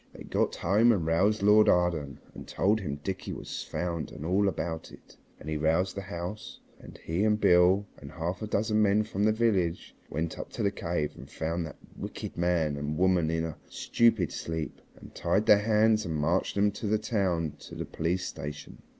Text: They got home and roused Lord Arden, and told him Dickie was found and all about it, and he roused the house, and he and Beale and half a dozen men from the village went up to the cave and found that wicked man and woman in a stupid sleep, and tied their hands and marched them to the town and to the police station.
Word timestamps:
They 0.13 0.23
got 0.23 0.55
home 0.55 0.91
and 0.91 1.05
roused 1.05 1.43
Lord 1.43 1.69
Arden, 1.69 2.19
and 2.33 2.47
told 2.47 2.79
him 2.79 2.95
Dickie 3.03 3.33
was 3.33 3.61
found 3.63 4.11
and 4.11 4.25
all 4.25 4.47
about 4.47 4.91
it, 4.91 5.15
and 5.39 5.47
he 5.47 5.57
roused 5.57 5.95
the 5.95 6.01
house, 6.01 6.59
and 6.79 6.97
he 6.97 7.23
and 7.23 7.39
Beale 7.39 7.85
and 7.99 8.13
half 8.13 8.41
a 8.41 8.47
dozen 8.47 8.81
men 8.81 9.03
from 9.03 9.25
the 9.25 9.31
village 9.31 9.95
went 10.09 10.39
up 10.39 10.49
to 10.53 10.63
the 10.63 10.71
cave 10.71 11.13
and 11.15 11.29
found 11.29 11.67
that 11.67 11.77
wicked 11.95 12.35
man 12.35 12.77
and 12.77 12.97
woman 12.97 13.29
in 13.29 13.45
a 13.45 13.57
stupid 13.69 14.31
sleep, 14.31 14.81
and 14.99 15.13
tied 15.13 15.45
their 15.45 15.59
hands 15.59 16.03
and 16.03 16.15
marched 16.15 16.55
them 16.55 16.71
to 16.71 16.87
the 16.87 16.97
town 16.97 17.43
and 17.43 17.59
to 17.59 17.75
the 17.75 17.85
police 17.85 18.25
station. 18.25 18.79